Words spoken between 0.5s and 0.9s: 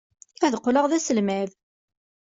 qqleɣ